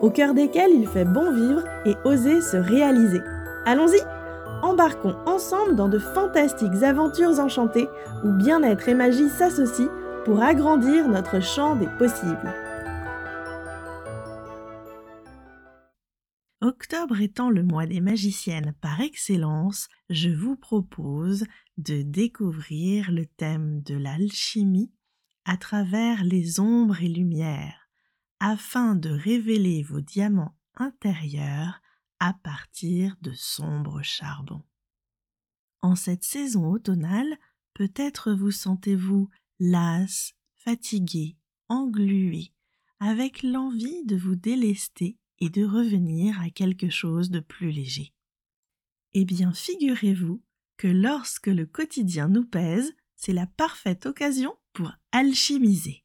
[0.00, 3.20] au cœur desquels il fait bon vivre et oser se réaliser.
[3.64, 4.00] Allons-y
[4.62, 7.88] Embarquons ensemble dans de fantastiques aventures enchantées
[8.24, 9.90] où bien-être et magie s'associent
[10.24, 12.54] pour agrandir notre champ des possibles.
[16.62, 21.44] Octobre étant le mois des magiciennes par excellence, je vous propose
[21.76, 24.90] de découvrir le thème de l'alchimie
[25.44, 27.85] à travers les ombres et lumières
[28.40, 31.80] afin de révéler vos diamants intérieurs
[32.20, 34.64] à partir de sombres charbons.
[35.82, 37.38] En cette saison automnale,
[37.74, 39.28] peut-être vous sentez-vous
[39.60, 41.36] las, fatigué,
[41.68, 42.52] englué,
[43.00, 48.12] avec l'envie de vous délester et de revenir à quelque chose de plus léger.
[49.12, 50.42] Eh bien, figurez-vous
[50.76, 56.04] que lorsque le quotidien nous pèse, c'est la parfaite occasion pour alchimiser.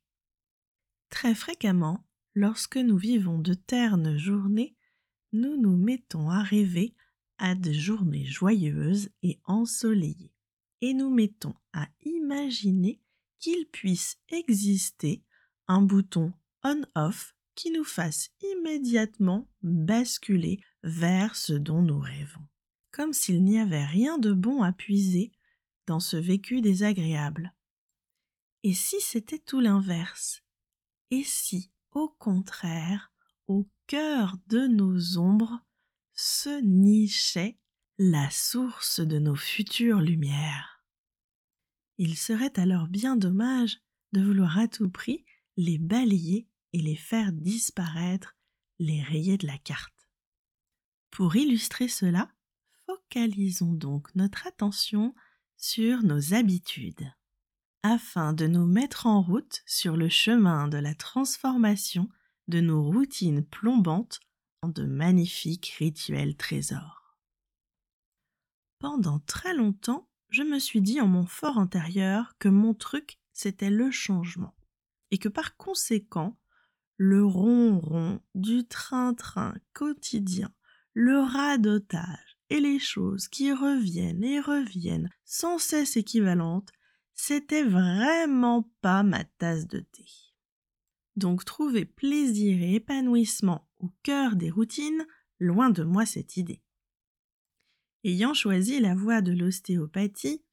[1.10, 4.76] Très fréquemment, Lorsque nous vivons de ternes journées,
[5.34, 6.94] nous nous mettons à rêver
[7.38, 10.34] à des journées joyeuses et ensoleillées,
[10.82, 13.02] et nous mettons à imaginer
[13.40, 15.24] qu'il puisse exister
[15.68, 16.32] un bouton
[16.64, 22.48] on-off qui nous fasse immédiatement basculer vers ce dont nous rêvons,
[22.92, 25.32] comme s'il n'y avait rien de bon à puiser
[25.88, 27.54] dans ce vécu désagréable.
[28.64, 30.44] Et si c'était tout l'inverse?
[31.10, 33.12] Et si, au contraire,
[33.48, 35.60] au cœur de nos ombres
[36.14, 37.58] se nichait
[37.98, 40.84] la source de nos futures lumières.
[41.98, 43.80] Il serait alors bien dommage
[44.14, 45.26] de vouloir à tout prix
[45.58, 48.36] les balayer et les faire disparaître,
[48.80, 50.10] les rayer de la carte.
[51.12, 52.32] Pour illustrer cela,
[52.86, 55.14] focalisons donc notre attention
[55.58, 57.12] sur nos habitudes
[57.84, 62.10] afin de nous mettre en route sur le chemin de la transformation
[62.48, 64.20] de nos routines plombantes
[64.62, 67.18] en de magnifiques rituels trésors.
[68.80, 73.70] Pendant très longtemps, je me suis dit en mon fort intérieur que mon truc, c'était
[73.70, 74.56] le changement,
[75.10, 76.38] et que par conséquent,
[76.98, 80.54] le ronron du train-train quotidien,
[80.94, 86.72] le radotage et les choses qui reviennent et reviennent sans cesse équivalentes
[87.24, 90.06] c'était vraiment pas ma tasse de thé.
[91.16, 95.06] Donc trouver plaisir et épanouissement au cœur des routines,
[95.38, 96.64] loin de moi cette idée.
[98.04, 100.44] Ayant choisi la voie de l'ostéopathie,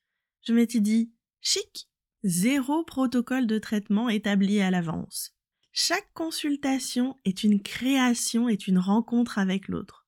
[0.43, 1.89] je m'étais dit chic,
[2.23, 5.35] zéro protocole de traitement établi à l'avance.
[5.73, 10.07] Chaque consultation est une création, est une rencontre avec l'autre.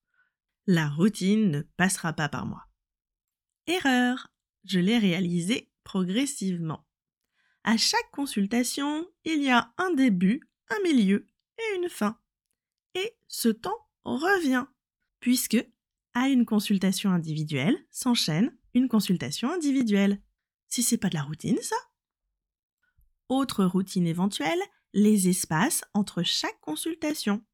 [0.66, 2.66] La routine ne passera pas par moi.
[3.66, 4.30] Erreur,
[4.64, 6.86] je l'ai réalisée progressivement.
[7.64, 11.26] À chaque consultation, il y a un début, un milieu
[11.58, 12.16] et une fin.
[12.94, 14.66] Et ce temps revient,
[15.18, 15.58] puisque
[16.14, 20.22] à une consultation individuelle s'enchaîne une consultation individuelle.
[20.68, 21.74] Si c'est pas de la routine, ça.
[23.28, 24.62] Autre routine éventuelle,
[24.92, 27.44] les espaces entre chaque consultation.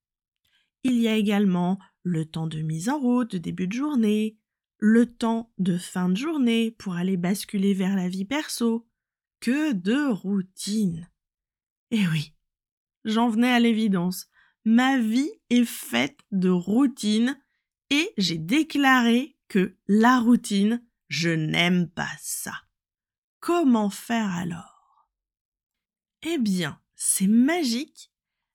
[0.83, 4.37] Il y a également le temps de mise en route, de début de journée,
[4.79, 8.87] le temps de fin de journée pour aller basculer vers la vie perso.
[9.41, 11.11] Que de routine.
[11.91, 12.35] Eh oui,
[13.05, 14.29] j'en venais à l'évidence.
[14.65, 17.39] Ma vie est faite de routine
[17.91, 22.55] et j'ai déclaré que la routine, je n'aime pas ça.
[23.41, 25.09] Comment faire alors?
[26.23, 28.11] Eh bien, c'est magique.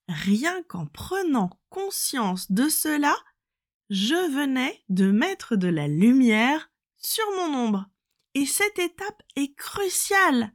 [0.09, 3.15] Rien qu'en prenant conscience de cela,
[3.91, 7.89] je venais de mettre de la lumière sur mon ombre.
[8.33, 10.53] Et cette étape est cruciale,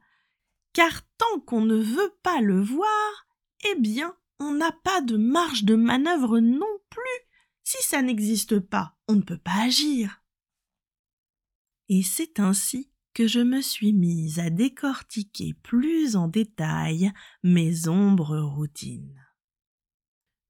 [0.73, 3.27] car tant qu'on ne veut pas le voir,
[3.69, 7.29] eh bien, on n'a pas de marge de manœuvre non plus.
[7.63, 10.23] Si ça n'existe pas, on ne peut pas agir.
[11.89, 17.11] Et c'est ainsi que je me suis mise à décortiquer plus en détail
[17.43, 19.26] mes ombres routines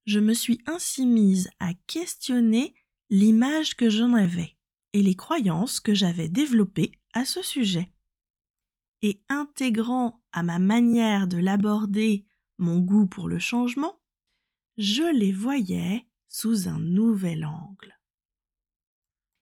[0.08, 2.74] je me suis ainsi mise à questionner
[3.10, 4.58] l'image que j'en avais
[4.94, 7.92] et les croyances que j'avais développées à ce sujet.
[9.02, 12.26] Et intégrant à ma manière de l'aborder
[12.58, 14.02] mon goût pour le changement,
[14.78, 18.00] je les voyais sous un nouvel angle.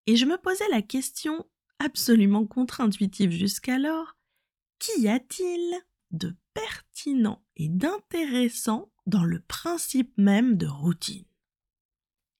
[0.07, 1.45] Et je me posais la question
[1.79, 4.17] absolument contre-intuitive jusqu'alors,
[4.79, 5.79] qu'y a-t-il
[6.11, 11.25] de pertinent et d'intéressant dans le principe même de routine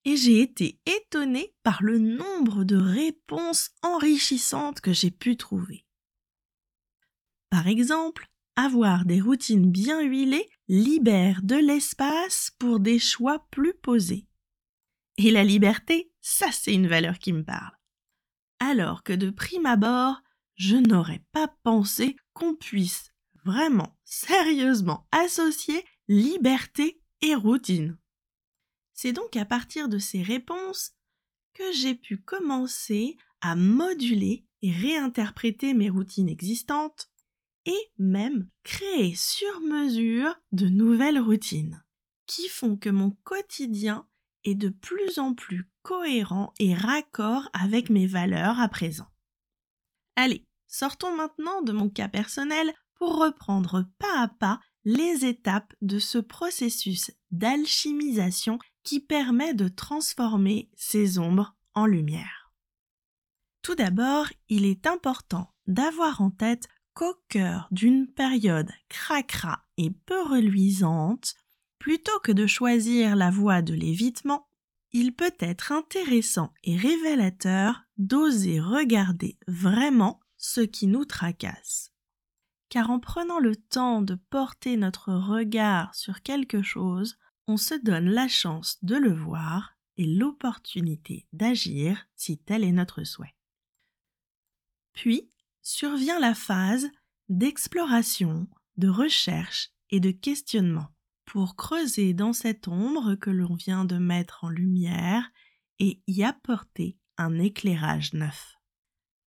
[0.04, 5.86] Et j'ai été étonnée par le nombre de réponses enrichissantes que j'ai pu trouver.
[7.52, 14.28] Par exemple, avoir des routines bien huilées libère de l'espace pour des choix plus posés.
[15.18, 17.78] Et la liberté, ça c'est une valeur qui me parle.
[18.60, 20.22] Alors que de prime abord,
[20.56, 23.12] je n'aurais pas pensé qu'on puisse
[23.46, 27.98] vraiment, sérieusement associer liberté et routine.
[28.94, 30.94] C'est donc à partir de ces réponses
[31.54, 37.10] que j'ai pu commencer à moduler et réinterpréter mes routines existantes
[37.66, 41.84] et même créer sur mesure de nouvelles routines
[42.28, 44.08] qui font que mon quotidien
[44.44, 49.08] est de plus en plus cohérent et raccord avec mes valeurs à présent.
[50.16, 56.00] Allez, sortons maintenant de mon cas personnel pour reprendre pas à pas les étapes de
[56.00, 62.54] ce processus d'alchimisation qui permet de transformer ces ombres en lumière.
[63.62, 70.22] Tout d'abord, il est important d'avoir en tête qu'au cœur d'une période cracra et peu
[70.22, 71.34] reluisante,
[71.80, 74.48] plutôt que de choisir la voie de l'évitement,
[74.92, 81.92] il peut être intéressant et révélateur d'oser regarder vraiment ce qui nous tracasse.
[82.76, 87.18] Car en prenant le temps de porter notre regard sur quelque chose,
[87.48, 93.06] on se donne la chance de le voir et l'opportunité d'agir si tel est notre
[93.06, 93.34] souhait.
[94.92, 95.32] Puis,
[95.62, 96.90] survient la phase
[97.30, 98.46] d'exploration,
[98.76, 100.90] de recherche et de questionnement
[101.24, 105.32] pour creuser dans cette ombre que l'on vient de mettre en lumière
[105.80, 108.58] et y apporter un éclairage neuf.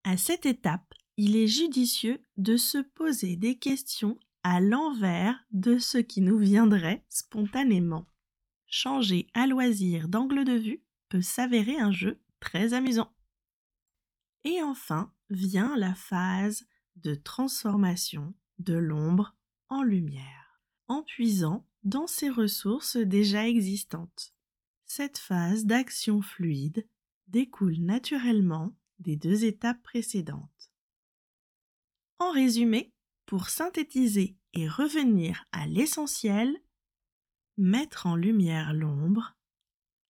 [0.03, 5.97] À cette étape, il est judicieux de se poser des questions à l'envers de ce
[5.97, 8.07] qui nous viendrait spontanément.
[8.67, 13.11] Changer à loisir d'angle de vue peut s'avérer un jeu très amusant.
[14.45, 19.35] Et enfin vient la phase de transformation de l'ombre
[19.67, 24.33] en lumière, en puisant dans ses ressources déjà existantes.
[24.85, 26.87] Cette phase d'action fluide
[27.27, 30.58] découle naturellement des deux étapes précédentes.
[32.19, 32.93] En résumé,
[33.25, 36.61] pour synthétiser et revenir à l'essentiel,
[37.57, 39.37] mettre en lumière l'ombre,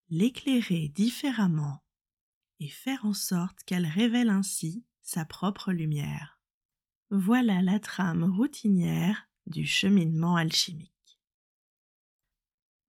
[0.10, 1.84] l'éclairer différemment
[2.60, 6.40] et faire en sorte qu'elle révèle ainsi sa propre lumière.
[7.12, 11.20] Voilà la trame routinière du cheminement alchimique.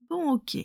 [0.09, 0.57] Bon ok,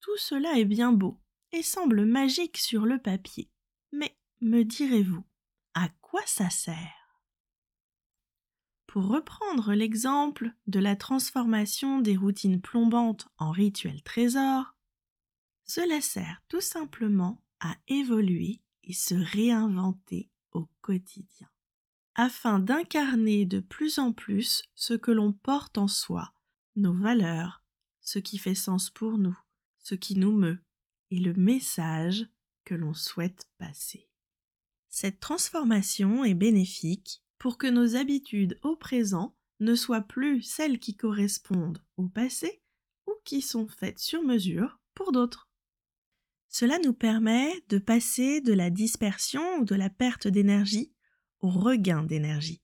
[0.00, 1.20] tout cela est bien beau
[1.52, 3.50] et semble magique sur le papier,
[3.92, 5.24] mais me direz-vous,
[5.74, 6.97] à quoi ça sert?
[8.88, 14.74] Pour reprendre l'exemple de la transformation des routines plombantes en rituels trésors,
[15.66, 21.50] cela sert tout simplement à évoluer et se réinventer au quotidien,
[22.14, 26.32] afin d'incarner de plus en plus ce que l'on porte en soi,
[26.74, 27.62] nos valeurs,
[28.00, 29.38] ce qui fait sens pour nous,
[29.76, 30.64] ce qui nous meut,
[31.10, 32.26] et le message
[32.64, 34.08] que l'on souhaite passer.
[34.88, 40.96] Cette transformation est bénéfique pour que nos habitudes au présent ne soient plus celles qui
[40.96, 42.62] correspondent au passé
[43.06, 45.48] ou qui sont faites sur mesure pour d'autres.
[46.48, 50.92] Cela nous permet de passer de la dispersion ou de la perte d'énergie
[51.40, 52.62] au regain d'énergie.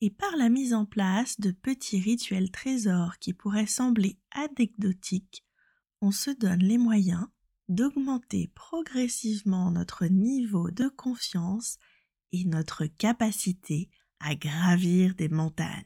[0.00, 5.44] Et par la mise en place de petits rituels trésors qui pourraient sembler anecdotiques,
[6.00, 7.26] on se donne les moyens
[7.68, 11.78] d'augmenter progressivement notre niveau de confiance
[12.32, 13.88] et notre capacité
[14.20, 15.84] à gravir des montagnes.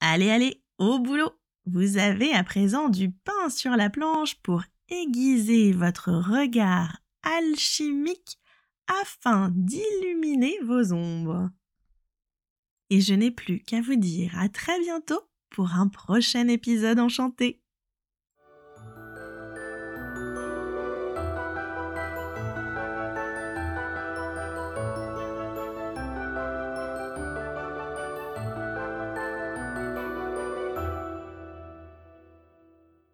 [0.00, 1.32] Allez, allez, au boulot
[1.66, 8.38] Vous avez à présent du pain sur la planche pour aiguiser votre regard alchimique
[9.02, 11.50] afin d'illuminer vos ombres.
[12.88, 17.59] Et je n'ai plus qu'à vous dire à très bientôt pour un prochain épisode enchanté.